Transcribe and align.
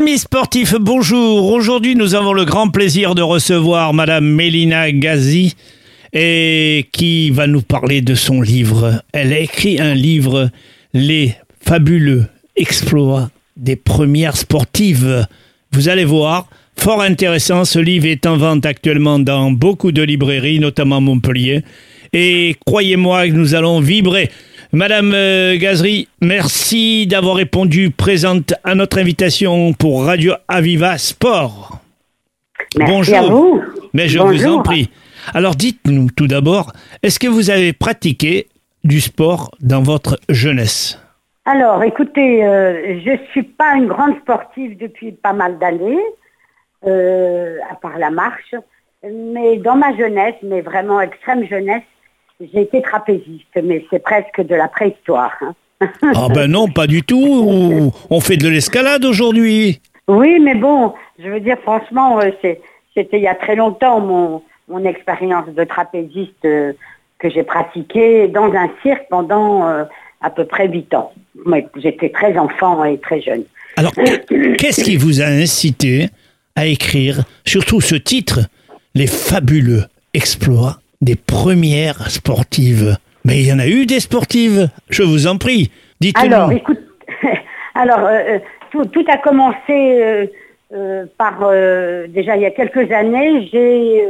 Amis 0.00 0.20
sportifs, 0.20 0.76
bonjour. 0.80 1.52
Aujourd'hui, 1.52 1.94
nous 1.94 2.14
avons 2.14 2.32
le 2.32 2.46
grand 2.46 2.70
plaisir 2.70 3.14
de 3.14 3.20
recevoir 3.20 3.92
Madame 3.92 4.24
Mélina 4.24 4.90
Gazi 4.92 5.56
et 6.14 6.88
qui 6.90 7.28
va 7.28 7.46
nous 7.46 7.60
parler 7.60 8.00
de 8.00 8.14
son 8.14 8.40
livre. 8.40 9.02
Elle 9.12 9.34
a 9.34 9.38
écrit 9.40 9.78
un 9.78 9.92
livre, 9.92 10.48
Les 10.94 11.34
fabuleux 11.62 12.24
exploits 12.56 13.28
des 13.58 13.76
premières 13.76 14.38
sportives. 14.38 15.26
Vous 15.72 15.90
allez 15.90 16.06
voir, 16.06 16.48
fort 16.78 17.02
intéressant. 17.02 17.66
Ce 17.66 17.78
livre 17.78 18.06
est 18.06 18.24
en 18.24 18.38
vente 18.38 18.64
actuellement 18.64 19.18
dans 19.18 19.50
beaucoup 19.50 19.92
de 19.92 20.00
librairies, 20.00 20.60
notamment 20.60 21.02
Montpellier. 21.02 21.62
Et 22.14 22.56
croyez-moi, 22.64 23.26
nous 23.28 23.54
allons 23.54 23.80
vibrer. 23.80 24.30
Madame 24.72 25.12
euh, 25.14 25.58
Gazery, 25.58 26.06
merci 26.20 27.08
d'avoir 27.08 27.34
répondu 27.34 27.90
présente 27.90 28.54
à 28.62 28.76
notre 28.76 29.00
invitation 29.00 29.72
pour 29.72 30.04
Radio 30.04 30.34
Aviva 30.46 30.96
Sport. 30.96 31.80
Merci 32.78 32.92
Bonjour. 32.92 33.16
à 33.16 33.22
vous. 33.22 33.62
Mais 33.94 34.06
je 34.06 34.20
vous 34.20 34.46
en 34.46 34.62
prie. 34.62 34.88
Alors 35.34 35.56
dites-nous 35.56 36.10
tout 36.16 36.28
d'abord, 36.28 36.72
est-ce 37.02 37.18
que 37.18 37.26
vous 37.26 37.50
avez 37.50 37.72
pratiqué 37.72 38.46
du 38.84 39.00
sport 39.00 39.50
dans 39.60 39.82
votre 39.82 40.20
jeunesse? 40.28 41.00
Alors, 41.46 41.82
écoutez, 41.82 42.44
euh, 42.46 43.00
je 43.04 43.18
suis 43.32 43.42
pas 43.42 43.74
une 43.74 43.88
grande 43.88 44.16
sportive 44.20 44.78
depuis 44.78 45.10
pas 45.10 45.32
mal 45.32 45.58
d'années, 45.58 45.98
euh, 46.86 47.56
à 47.68 47.74
part 47.74 47.98
la 47.98 48.10
marche, 48.10 48.54
mais 49.02 49.56
dans 49.56 49.74
ma 49.74 49.96
jeunesse, 49.96 50.36
mais 50.44 50.60
vraiment 50.60 51.00
extrême 51.00 51.44
jeunesse, 51.48 51.82
j'ai 52.40 52.62
été 52.62 52.82
trapéziste, 52.82 53.58
mais 53.62 53.84
c'est 53.90 54.02
presque 54.02 54.40
de 54.40 54.54
la 54.54 54.68
préhistoire. 54.68 55.32
hein. 55.40 55.54
Ah 56.14 56.28
ben 56.28 56.50
non, 56.50 56.68
pas 56.68 56.86
du 56.86 57.02
tout. 57.02 57.90
On 58.10 58.20
fait 58.20 58.36
de 58.36 58.48
l'escalade 58.48 59.04
aujourd'hui. 59.04 59.80
Oui, 60.08 60.38
mais 60.40 60.54
bon, 60.54 60.92
je 61.18 61.28
veux 61.28 61.40
dire, 61.40 61.56
franchement, 61.62 62.20
euh, 62.20 62.30
c'était 62.94 63.18
il 63.18 63.22
y 63.22 63.28
a 63.28 63.34
très 63.34 63.56
longtemps 63.56 64.00
mon, 64.00 64.42
mon 64.68 64.84
expérience 64.84 65.48
de 65.48 65.64
trapéziste 65.64 66.44
euh, 66.44 66.72
que 67.18 67.30
j'ai 67.30 67.44
pratiquée 67.44 68.28
dans 68.28 68.52
un 68.52 68.68
cirque 68.82 69.04
pendant 69.08 69.66
euh, 69.68 69.84
à 70.20 70.30
peu 70.30 70.44
près 70.44 70.68
8 70.68 70.92
ans. 70.94 71.12
J'étais 71.76 72.10
très 72.10 72.36
enfant 72.36 72.84
et 72.84 72.98
très 72.98 73.20
jeune. 73.22 73.44
Alors, 73.76 73.92
qu'est-ce 73.94 74.82
qui 74.82 74.96
vous 74.96 75.22
a 75.22 75.26
incité 75.26 76.08
à 76.56 76.66
écrire 76.66 77.22
surtout 77.46 77.80
ce 77.80 77.94
titre, 77.94 78.40
Les 78.94 79.06
fabuleux 79.06 79.84
exploits? 80.12 80.79
Des 81.00 81.16
premières 81.16 82.10
sportives 82.10 82.96
Mais 83.24 83.40
il 83.40 83.46
y 83.46 83.52
en 83.52 83.58
a 83.58 83.66
eu 83.66 83.86
des 83.86 84.00
sportives, 84.00 84.68
je 84.88 85.02
vous 85.02 85.26
en 85.26 85.38
prie. 85.38 85.70
Dites-nous. 86.00 86.26
Alors, 86.26 86.52
écoute, 86.52 86.80
alors 87.74 88.04
euh, 88.04 88.38
euh, 88.74 88.84
tout, 88.84 89.04
a 89.08 89.16
commencé 89.18 90.28
euh, 90.72 91.06
par 91.18 91.40
déjà 92.08 92.36
il 92.36 92.42
y 92.42 92.46
a 92.46 92.50
quelques 92.50 92.90
années, 92.92 93.48
j'ai 93.52 94.04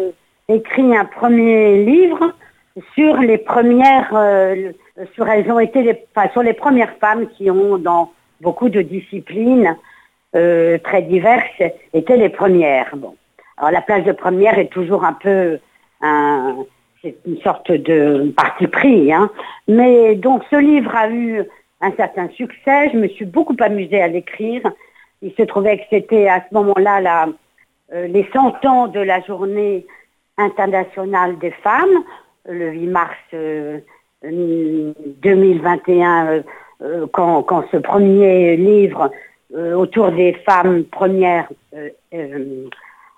écrit 0.48 0.96
un 0.96 1.04
premier 1.04 1.84
livre 1.84 2.34
sur 2.94 3.16
les 3.16 3.38
premières, 3.38 4.10
sur 5.14 5.28
elles 5.28 5.50
ont 5.50 5.58
été 5.58 5.82
les, 5.82 6.04
enfin, 6.14 6.28
sur 6.32 6.42
les 6.42 6.52
premières 6.52 6.94
femmes 7.00 7.28
qui 7.36 7.50
ont 7.50 7.78
dans 7.78 8.12
beaucoup 8.40 8.68
de 8.68 8.82
disciplines 8.82 9.76
très 10.32 11.02
diverses 11.02 11.62
étaient 11.94 12.16
les 12.16 12.28
premières. 12.28 12.94
Bon, 12.96 13.16
alors 13.56 13.70
la 13.70 13.80
place 13.80 14.04
de 14.04 14.12
première 14.12 14.58
est 14.58 14.68
toujours 14.68 15.04
un 15.04 15.14
peu 15.14 15.58
un, 16.02 16.56
c'est 17.02 17.16
une 17.26 17.40
sorte 17.40 17.70
de 17.70 18.32
parti 18.36 18.66
pris, 18.66 19.12
hein. 19.12 19.30
Mais 19.68 20.14
donc 20.16 20.42
ce 20.50 20.56
livre 20.56 20.94
a 20.94 21.08
eu 21.08 21.42
un 21.80 21.92
certain 21.92 22.28
succès. 22.30 22.90
Je 22.92 22.98
me 22.98 23.08
suis 23.08 23.24
beaucoup 23.24 23.56
amusée 23.60 24.02
à 24.02 24.08
l'écrire. 24.08 24.62
Il 25.22 25.32
se 25.32 25.42
trouvait 25.42 25.78
que 25.78 25.84
c'était 25.90 26.28
à 26.28 26.44
ce 26.48 26.54
moment-là 26.54 27.28
euh, 27.92 28.06
les 28.06 28.26
100 28.32 28.64
ans 28.66 28.86
de 28.88 29.00
la 29.00 29.20
journée 29.22 29.86
internationale 30.38 31.38
des 31.38 31.50
femmes, 31.50 32.04
le 32.46 32.70
8 32.70 32.86
mars 32.86 33.16
euh, 33.34 33.78
euh, 34.24 34.92
2021, 35.22 36.26
euh, 36.26 36.42
euh, 36.82 37.06
quand, 37.12 37.42
quand 37.42 37.64
ce 37.70 37.78
premier 37.78 38.56
livre 38.56 39.10
autour 39.52 40.12
des 40.12 40.32
femmes 40.46 40.84
premières 40.84 41.48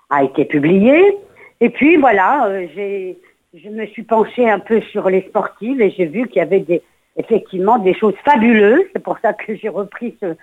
a 0.09 0.23
été 0.23 0.45
publié. 0.45 1.15
Et 1.61 1.69
puis 1.69 1.97
voilà, 1.97 2.49
j'ai, 2.73 3.19
je 3.53 3.69
me 3.69 3.85
suis 3.85 4.03
penchée 4.03 4.49
un 4.49 4.59
peu 4.59 4.81
sur 4.81 5.09
les 5.09 5.21
sportives 5.21 5.79
et 5.79 5.91
j'ai 5.91 6.05
vu 6.05 6.27
qu'il 6.27 6.37
y 6.37 6.41
avait 6.41 6.81
effectivement 7.17 7.77
des 7.77 7.93
choses 7.93 8.15
fabuleuses. 8.25 8.85
C'est 8.93 9.03
pour 9.03 9.19
ça 9.19 9.33
que 9.33 9.55
j'ai 9.55 9.69
repris 9.69 10.17
ce, 10.19 10.35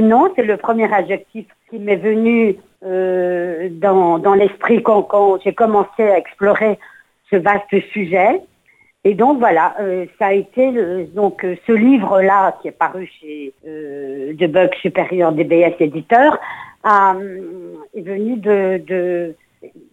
nom. 0.00 0.32
C'est 0.36 0.44
le 0.44 0.56
premier 0.56 0.92
adjectif 0.92 1.46
qui 1.68 1.78
m'est 1.78 1.96
venu 1.96 2.56
euh, 2.84 3.68
dans, 3.70 4.34
l'esprit 4.34 4.82
quand, 4.82 5.40
j'ai 5.42 5.54
commencé 5.54 6.02
à 6.02 6.18
explorer 6.18 6.78
ce 7.30 7.36
vaste 7.36 7.80
sujet. 7.92 8.40
Et 9.02 9.14
donc 9.14 9.38
voilà, 9.38 9.74
euh, 9.80 10.06
ça 10.18 10.26
a 10.26 10.32
été 10.32 10.72
donc 11.14 11.44
euh, 11.44 11.56
ce 11.66 11.72
livre-là 11.72 12.58
qui 12.60 12.68
est 12.68 12.72
paru 12.72 13.10
chez 13.20 13.52
De 13.64 14.46
Buck 14.46 14.74
Supérieur 14.76 15.32
DBS 15.32 15.74
Éditeur 15.80 16.38
est 16.84 18.02
de 18.02 19.34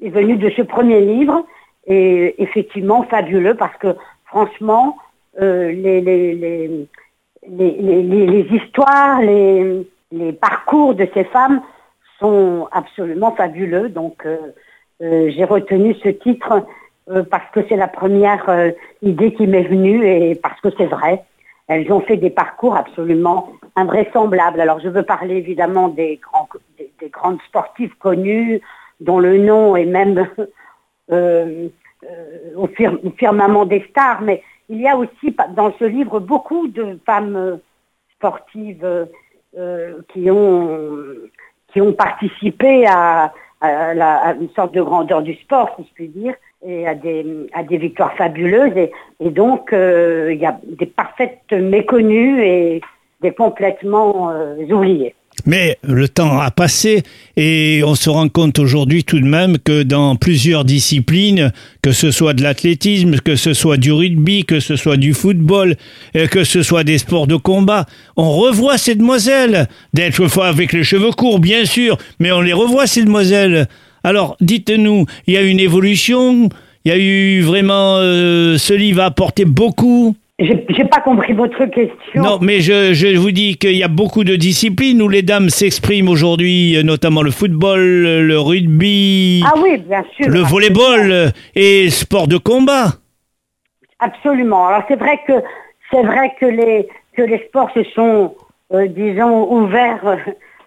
est 0.01 0.09
venu 0.09 0.35
de 0.37 0.49
ce 0.51 0.61
premier 0.61 1.01
livre 1.01 1.45
et 1.85 2.41
effectivement 2.41 3.03
fabuleux 3.03 3.55
parce 3.55 3.75
que 3.77 3.95
franchement 4.25 4.97
euh, 5.41 5.71
les, 5.71 5.99
les, 6.01 6.35
les, 6.35 6.87
les, 7.47 8.47
histoires, 8.51 9.19
les, 9.21 9.85
parcours 10.39 10.93
de 10.93 11.07
ces 11.13 11.23
femmes 11.23 11.61
sont 12.19 12.67
absolument 12.71 13.31
fabuleux. 13.31 13.89
Donc 13.89 14.25
euh, 14.25 14.37
euh, 15.01 15.31
j'ai 15.31 15.43
retenu 15.43 15.95
ce 15.95 16.09
titre 16.09 16.65
parce 17.29 17.49
que 17.51 17.59
c'est 17.67 17.75
la 17.75 17.89
première 17.89 18.71
idée 19.01 19.33
qui 19.33 19.45
m'est 19.45 19.63
venue 19.63 20.07
et 20.07 20.35
parce 20.35 20.61
que 20.61 20.69
c'est 20.77 20.85
vrai. 20.85 21.23
Elles 21.67 21.91
ont 21.91 21.99
fait 21.99 22.15
des 22.15 22.29
parcours 22.29 22.77
absolument 22.77 23.51
invraisemblables. 23.75 24.61
Alors 24.61 24.79
je 24.79 24.87
veux 24.87 25.03
parler 25.03 25.35
évidemment 25.35 25.89
des, 25.89 26.21
grands, 26.23 26.47
des, 26.77 26.93
des 27.01 27.09
grandes 27.09 27.41
sportives 27.49 27.93
connues 27.97 28.61
dont 29.01 29.19
le 29.19 29.37
nom 29.37 29.75
est 29.75 29.85
même 29.85 30.25
au, 31.09 32.67
fir- 32.67 32.99
au 33.03 33.11
firmament 33.11 33.65
des 33.65 33.85
stars, 33.89 34.21
mais 34.21 34.41
il 34.69 34.81
y 34.81 34.87
a 34.87 34.97
aussi 34.97 35.35
dans 35.55 35.73
ce 35.77 35.85
livre 35.85 36.19
beaucoup 36.19 36.67
de 36.67 36.99
femmes 37.05 37.35
euh, 37.35 37.57
sportives 38.15 38.83
euh, 38.83 39.05
euh, 39.57 40.01
qui 40.11 40.31
ont 40.31 41.93
participé 41.93 42.85
à, 42.87 43.33
une 43.61 44.49
sorte 44.55 44.73
de 44.73 44.81
grandeur 44.81 45.21
du 45.21 45.35
sport, 45.35 45.69
si 45.77 45.85
je 45.87 45.93
puis 45.93 46.07
dire, 46.09 46.33
et 46.65 46.85
à 46.85 46.95
des, 46.95 47.23
victoires 47.77 48.13
fabuleuses. 48.15 48.89
Et, 49.19 49.29
donc, 49.29 49.71
euh, 49.71 50.33
il 50.33 50.39
y 50.39 50.45
a 50.45 50.59
des 50.63 50.85
parfaites 50.85 51.51
méconnues 51.51 52.43
et 52.43 52.81
des 53.21 53.31
complètement 53.31 54.31
euh, 54.31 54.55
oubliées. 54.69 55.15
Mais 55.45 55.77
le 55.83 56.07
temps 56.07 56.39
a 56.39 56.51
passé 56.51 57.03
et 57.35 57.81
on 57.85 57.95
se 57.95 58.09
rend 58.09 58.29
compte 58.29 58.59
aujourd'hui 58.59 59.03
tout 59.03 59.19
de 59.19 59.25
même 59.25 59.57
que 59.57 59.83
dans 59.83 60.15
plusieurs 60.15 60.63
disciplines, 60.63 61.51
que 61.81 61.91
ce 61.91 62.11
soit 62.11 62.33
de 62.33 62.43
l'athlétisme, 62.43 63.17
que 63.17 63.35
ce 63.35 63.53
soit 63.53 63.77
du 63.77 63.91
rugby, 63.91 64.45
que 64.45 64.59
ce 64.59 64.75
soit 64.75 64.95
du 64.95 65.13
football, 65.13 65.75
euh, 66.15 66.27
que 66.27 66.43
ce 66.43 66.63
soit 66.63 66.83
des 66.83 66.97
sports 66.97 67.27
de 67.27 67.35
combat, 67.35 67.85
on 68.15 68.31
revoit 68.31 68.77
ces 68.77 68.95
demoiselles, 68.95 69.67
d'être 69.93 70.27
fois 70.27 70.47
avec 70.47 70.71
les 70.71 70.83
cheveux 70.83 71.11
courts 71.11 71.39
bien 71.39 71.65
sûr, 71.65 71.97
mais 72.19 72.31
on 72.31 72.41
les 72.41 72.53
revoit 72.53 72.87
ces 72.87 73.03
demoiselles. 73.03 73.67
Alors 74.03 74.37
dites-nous, 74.39 75.05
il 75.27 75.33
y 75.33 75.37
a 75.37 75.41
une 75.41 75.59
évolution, 75.59 76.49
il 76.85 76.89
y 76.89 76.91
a 76.91 76.97
eu 76.97 77.41
vraiment, 77.41 77.97
euh, 77.97 78.57
ce 78.57 78.73
livre 78.73 79.01
a 79.01 79.05
apporté 79.05 79.45
beaucoup? 79.45 80.15
J'ai 80.69 80.85
pas 80.85 80.99
compris 80.99 81.31
votre 81.33 81.65
question. 81.65 82.21
Non, 82.21 82.37
mais 82.41 82.59
je, 82.59 82.93
je 82.93 83.17
vous 83.17 83.31
dis 83.31 83.55
qu'il 83.57 83.75
y 83.77 83.83
a 83.83 83.87
beaucoup 83.87 84.23
de 84.23 84.35
disciplines 84.35 85.01
où 85.01 85.07
les 85.07 85.21
dames 85.21 85.49
s'expriment 85.49 86.09
aujourd'hui, 86.09 86.75
euh, 86.75 86.83
notamment 86.83 87.21
le 87.21 87.31
football, 87.31 87.79
le 87.79 88.39
rugby, 88.39 89.43
Ah 89.45 89.53
oui, 89.57 89.77
bien 89.77 90.03
sûr. 90.17 90.27
le 90.29 90.39
volleyball 90.41 91.11
euh, 91.11 91.29
et 91.55 91.89
sport 91.89 92.27
de 92.27 92.37
combat. 92.37 92.87
Absolument. 93.99 94.67
Alors 94.67 94.83
c'est 94.87 94.99
vrai 94.99 95.19
que 95.25 95.33
c'est 95.91 96.03
vrai 96.03 96.33
que 96.39 96.45
les 96.45 96.87
que 97.15 97.21
les 97.21 97.39
sports 97.47 97.69
se 97.73 97.83
sont, 97.95 98.35
euh, 98.73 98.87
disons, 98.87 99.49
ouverts 99.51 100.17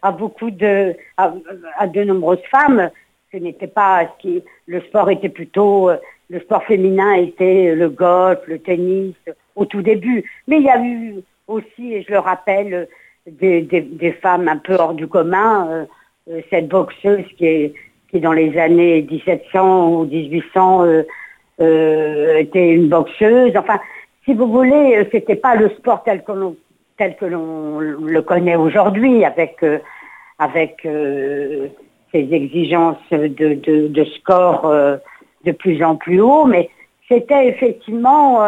à 0.03 0.13
beaucoup 0.13 0.51
de 0.51 0.95
à, 1.19 1.35
à 1.79 1.87
de 1.87 2.05
nombreuses 2.05 2.39
femmes. 2.51 2.91
Ce 3.33 3.37
n'était 3.37 3.67
pas 3.67 4.05
ce 4.05 4.23
qui 4.23 4.43
le 4.67 4.81
sport 4.83 5.11
était 5.11 5.29
plutôt 5.29 5.91
le 6.31 6.41
sport 6.41 6.65
féminin 6.65 7.13
était 7.15 7.75
le 7.75 7.89
golf, 7.89 8.39
le 8.47 8.59
tennis 8.59 9.15
au 9.57 9.65
tout 9.65 9.83
début. 9.83 10.25
Mais 10.47 10.59
il 10.59 10.63
y 10.63 10.71
a 10.71 10.81
eu 10.83 11.17
aussi, 11.49 11.93
et 11.93 12.03
je 12.03 12.13
le 12.13 12.19
rappelle, 12.19 12.89
des, 13.27 14.19
femmes 14.23 14.49
un 14.49 14.59
peu 14.59 14.75
hors 14.75 14.95
du 14.95 15.07
commun. 15.07 15.69
euh, 15.71 15.85
euh, 16.29 16.41
cette 16.51 16.69
boxeuse 16.69 17.25
qui 17.37 17.47
est 17.47 17.75
qui 18.11 18.21
dans 18.21 18.33
les 18.33 18.59
années 18.59 19.03
1700 19.03 19.91
ou 19.91 20.05
1800 20.07 20.85
euh, 21.61 22.37
était 22.37 22.71
une 22.71 22.89
boxeuse. 22.89 23.53
Enfin, 23.57 23.79
si 24.25 24.35
vous 24.35 24.49
voulez, 24.49 25.09
c'était 25.13 25.37
pas 25.37 25.55
le 25.55 25.69
sport 25.71 26.03
tel 26.05 26.23
que 26.25 26.33
l'on 26.33 26.57
tel 26.99 27.17
que 27.17 27.27
l'on 27.27 27.79
le 27.79 28.23
connaît 28.23 28.57
aujourd'hui, 28.57 29.25
avec 29.25 29.65
avec 30.39 30.81
ses 30.83 32.29
exigences 32.33 33.11
de, 33.11 33.55
de, 33.89 34.05
score 34.17 34.73
de 35.45 35.53
plus 35.53 35.83
en 35.85 35.97
plus 35.97 36.21
haut, 36.21 36.45
mais 36.45 36.71
c'était 37.09 37.49
effectivement 37.49 38.41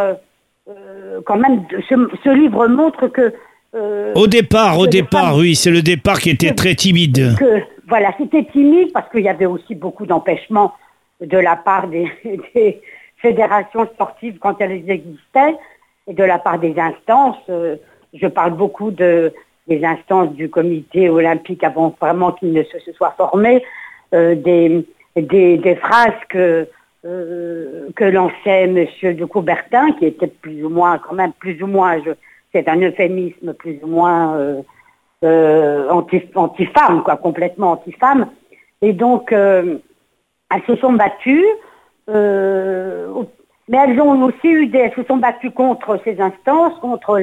quand 1.24 1.36
même, 1.36 1.64
ce, 1.88 1.94
ce 2.24 2.30
livre 2.30 2.66
montre 2.68 3.08
que 3.08 3.32
euh, 3.74 4.12
Au 4.14 4.26
départ, 4.26 4.78
au 4.78 4.86
départ, 4.86 5.30
femmes- 5.30 5.38
oui, 5.40 5.54
c'est 5.54 5.70
le 5.70 5.82
départ 5.82 6.18
qui 6.20 6.30
était 6.30 6.52
très 6.52 6.74
timide. 6.74 7.36
que 7.38 7.60
voilà, 7.86 8.12
c'était 8.18 8.44
timide 8.44 8.92
parce 8.92 9.10
qu'il 9.10 9.20
y 9.22 9.28
avait 9.28 9.46
aussi 9.46 9.74
beaucoup 9.74 10.06
d'empêchements 10.06 10.72
de 11.20 11.38
la 11.38 11.56
part 11.56 11.88
des, 11.88 12.10
des 12.54 12.80
fédérations 13.18 13.84
sportives 13.86 14.38
quand 14.38 14.60
elles 14.60 14.72
existaient 14.90 15.56
et 16.06 16.14
de 16.14 16.24
la 16.24 16.38
part 16.38 16.58
des 16.58 16.74
instances. 16.78 17.36
euh, 17.50 17.76
je 18.14 18.26
parle 18.26 18.52
beaucoup 18.54 18.90
de 18.90 19.32
des 19.68 19.84
instances 19.84 20.32
du 20.32 20.48
comité 20.48 21.10
olympique 21.10 21.62
avant 21.62 21.94
vraiment 22.00 22.32
qu'il 22.32 22.54
ne 22.54 22.62
se, 22.62 22.78
se 22.78 22.92
soit 22.94 23.12
formé, 23.18 23.62
euh, 24.14 24.34
des, 24.34 24.82
des, 25.14 25.58
des 25.58 25.76
phrases 25.76 26.14
que, 26.30 26.66
euh, 27.04 27.90
que 27.94 28.02
lançait 28.02 28.66
Monsieur 28.66 29.14
de 29.14 29.24
Coubertin, 29.24 29.92
qui 29.92 30.06
était 30.06 30.26
plus 30.26 30.64
ou 30.64 30.68
moins, 30.68 30.98
quand 30.98 31.14
même 31.14 31.32
plus 31.32 31.62
ou 31.62 31.68
moins, 31.68 31.96
c'est 32.52 32.68
un 32.68 32.80
euphémisme, 32.80 33.54
plus 33.54 33.78
ou 33.84 33.86
moins 33.86 34.36
euh, 34.36 34.62
euh, 35.24 35.88
anti, 35.90 36.22
anti-femme, 36.34 37.04
quoi, 37.04 37.16
complètement 37.16 37.72
anti-femme. 37.72 38.26
Et 38.82 38.92
donc, 38.92 39.30
elles 39.30 39.80
se 40.66 40.74
sont 40.76 40.92
battues, 40.92 41.46
mais 42.08 43.78
elles 43.78 44.00
ont 44.00 44.20
aussi 44.24 44.48
eu 44.48 44.66
des, 44.66 44.78
elles 44.78 44.94
se 44.94 45.04
sont 45.04 45.18
battues 45.18 45.52
contre 45.52 46.00
ces 46.02 46.20
instances, 46.20 46.76
contre 46.80 47.20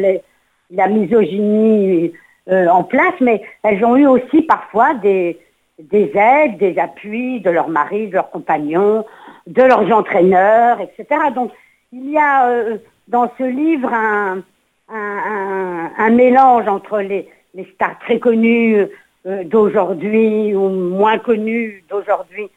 la 0.72 0.88
misogynie 0.88 2.13
en 2.50 2.83
place, 2.83 3.16
mais 3.19 3.42
elles 3.63 3.83
ont 3.83 3.98
eu 3.98 4.07
aussi 4.07 4.42
parfois 4.44 4.94
des, 4.94 5.38
des 5.80 6.12
aides, 6.16 6.57
des 6.57 6.77
appuis 6.80 7.42
de 7.42 7.50
leurs 7.50 7.69
maris, 7.69 8.07
de 8.07 8.13
leurs 8.13 8.31
compagnons, 8.31 9.06
de 9.47 9.62
leurs 9.62 9.92
entraîneurs, 9.92 10.80
etc. 10.81 11.21
Donc, 11.33 11.51
il 11.92 12.09
y 12.09 12.18
a 12.18 12.47
euh, 12.50 12.77
dans 13.07 13.31
ce 13.38 13.44
livre 13.44 13.92
un, 13.94 14.42
un, 14.89 15.89
un- 15.97 16.09
mélange 16.09 16.68
entre 16.68 17.00
les, 17.00 17.27
les 17.53 17.65
stars 17.75 17.97
très 18.00 18.19
connues 18.19 18.86
euh, 19.27 19.44
d'aujourd'hui 19.44 20.56
ou 20.56 20.69
moins 20.69 21.18
connues 21.19 21.83
d'aujourd'hui 21.89 22.47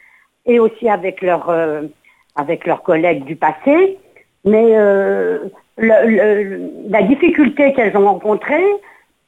et 0.46 0.58
aussi 0.58 0.88
avec 0.88 1.20
leurs 1.22 1.50
euh, 1.50 1.82
avec 2.36 2.66
leurs 2.66 2.82
collègues 2.82 3.24
du 3.24 3.36
passé. 3.36 3.98
Mais 4.44 4.70
euh, 4.76 5.38
le- 5.76 6.06
le- 6.08 6.70
la 6.88 7.02
difficulté 7.02 7.72
qu'elles 7.74 7.96
ont 7.96 8.06
rencontrée 8.06 8.64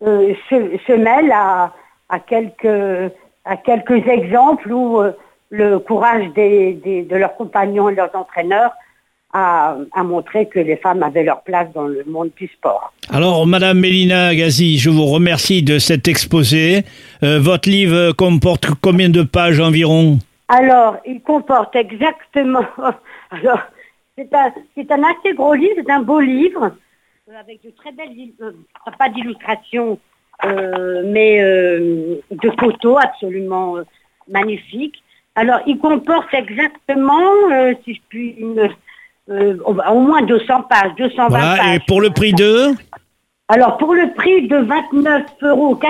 euh, 0.07 0.33
se, 0.49 0.57
se 0.87 0.93
mêle 0.93 1.31
à, 1.33 1.73
à 2.09 2.19
quelques 2.21 3.13
à 3.45 3.57
quelques 3.57 4.07
exemples 4.07 4.73
où 4.73 5.01
euh, 5.01 5.13
le 5.51 5.79
courage 5.79 6.33
des, 6.35 6.75
des- 6.75 7.03
de 7.03 7.17
leurs 7.17 7.35
compagnons 7.37 7.89
et 7.89 7.95
leurs 7.95 8.15
entraîneurs 8.15 8.73
a, 9.33 9.77
a 9.93 10.03
montré 10.03 10.47
que 10.49 10.59
les 10.59 10.77
femmes 10.77 11.03
avaient 11.03 11.23
leur 11.23 11.43
place 11.43 11.69
dans 11.73 11.87
le 11.87 12.03
monde 12.05 12.31
du 12.37 12.49
sport. 12.49 12.93
Alors, 13.13 13.47
Madame 13.47 13.79
Mélina 13.79 14.35
Gazi, 14.35 14.79
je 14.79 14.91
vous 14.91 15.07
remercie 15.07 15.63
de 15.63 15.79
cet 15.79 16.09
exposé. 16.09 16.83
Euh, 17.23 17.39
votre 17.41 17.69
livre 17.69 18.13
comporte 18.13 18.67
combien 18.83 19.09
de 19.09 19.23
pages 19.23 19.61
environ? 19.61 20.19
Alors, 20.49 20.97
il 21.07 21.21
comporte 21.23 21.77
exactement. 21.77 22.65
Alors, 23.31 23.61
c'est 24.17 24.33
un, 24.35 25.03
assez 25.05 25.35
gros 25.35 25.55
livre, 25.55 25.77
c'est 25.85 25.93
un 25.93 26.03
beau 26.03 26.19
livre 26.21 26.73
euh, 27.29 27.41
avec 27.41 27.63
de 27.63 27.71
très 27.71 27.93
belles, 27.93 28.11
euh, 28.43 28.51
pas 28.99 29.09
d'illustrations, 29.09 29.99
euh, 30.45 31.03
mais 31.07 31.39
de 32.31 32.51
photos 32.59 32.99
absolument 33.03 33.77
magnifiques. 34.29 35.01
Alors, 35.37 35.61
il 35.67 35.79
comporte 35.79 36.33
exactement, 36.35 37.21
euh, 37.53 37.73
si 37.85 37.95
je 37.95 38.01
puis, 38.09 38.37
euh, 39.31 39.57
au 39.65 40.01
moins 40.01 40.23
200 40.23 40.63
pages, 40.69 40.93
220 40.99 41.29
Voilà, 41.29 41.57
pages. 41.57 41.77
et 41.77 41.81
pour 41.87 42.01
le 42.01 42.11
prix 42.11 42.33
de 42.33 42.71
Alors, 43.49 43.79
pour 43.79 43.95
le 43.95 44.13
prix 44.15 44.49
de 44.49 44.57
29,90 44.57 45.47
euros, 45.47 45.81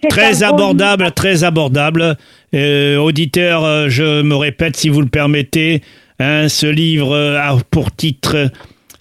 c'est 0.00 0.08
Très 0.08 0.42
abordable, 0.42 1.12
très 1.12 1.44
abordable. 1.44 2.16
Euh, 2.54 2.96
auditeur, 2.96 3.88
je 3.88 4.22
me 4.22 4.34
répète, 4.34 4.76
si 4.76 4.88
vous 4.88 5.00
le 5.00 5.08
permettez, 5.08 5.82
hein, 6.18 6.48
ce 6.48 6.66
livre 6.66 7.16
a 7.16 7.56
pour 7.70 7.94
titre 7.94 8.50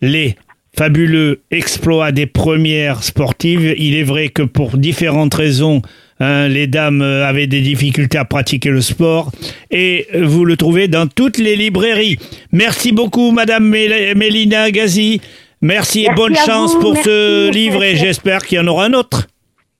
Les 0.04 0.36
fabuleux 0.78 1.42
exploits 1.50 2.12
des 2.12 2.28
premières 2.28 3.04
sportives. 3.04 3.74
Il 3.78 3.96
est 3.96 4.04
vrai 4.04 4.30
que 4.30 4.44
pour 4.44 4.78
différentes 4.78 5.34
raisons, 5.34 5.82
hein, 6.22 6.48
les 6.48 6.68
dames 6.68 7.02
euh, 7.02 7.28
avaient 7.28 7.48
des 7.48 7.60
difficultés 7.62 8.18
à 8.18 8.24
pratiquer 8.26 8.70
le 8.70 8.80
sport 8.82 9.32
et 9.70 10.08
euh, 10.16 10.26
vous 10.26 10.46
le 10.46 10.56
trouvez 10.56 10.88
dans 10.88 11.08
toutes 11.08 11.38
les 11.38 11.56
librairies. 11.58 12.18
Merci 12.54 12.94
beaucoup, 12.94 13.32
Madame 13.32 13.66
Mél- 13.70 14.16
Mélina 14.16 14.72
Gazi. 14.72 15.20
Merci, 15.62 16.06
et 16.06 16.10
bonne 16.16 16.36
chance 16.36 16.74
vous, 16.76 16.82
pour 16.82 16.94
merci, 16.94 17.10
ce 17.10 17.52
livre 17.52 17.84
et 17.84 17.96
j'espère 17.96 18.40
qu'il 18.46 18.58
y 18.58 18.62
en 18.62 18.68
aura 18.68 18.86
un 18.86 18.94
autre. 18.94 19.28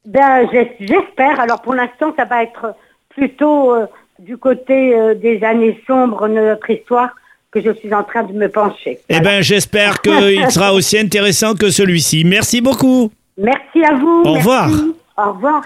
Ben, 0.06 0.48
j'es- 0.52 0.76
j'espère. 0.80 1.40
Alors 1.40 1.62
pour 1.62 1.74
l'instant, 1.76 2.14
ça 2.18 2.26
va 2.26 2.44
être 2.44 2.76
plutôt 3.10 3.74
euh, 3.74 3.86
du 4.20 4.38
côté 4.38 4.94
euh, 4.96 5.16
des 5.16 5.44
années 5.44 5.80
sombres 5.88 6.28
de 6.28 6.34
notre 6.36 6.70
histoire 6.70 7.10
que 7.52 7.62
je 7.62 7.72
suis 7.74 7.94
en 7.94 8.04
train 8.04 8.24
de 8.24 8.34
me 8.34 8.48
pencher. 8.48 9.00
Eh 9.10 9.16
Voilà. 9.16 9.30
ben, 9.30 9.42
j'espère 9.42 10.02
qu'il 10.02 10.46
sera 10.52 10.74
aussi 10.74 10.98
intéressant 10.98 11.54
que 11.56 11.70
celui-ci. 11.70 12.24
Merci 12.26 12.62
beaucoup. 12.62 13.12
Merci 13.38 13.84
à 13.84 13.96
vous. 13.96 14.22
Au 14.24 14.34
merci. 14.36 14.38
revoir. 14.40 14.70
Au 15.18 15.32
revoir. 15.34 15.62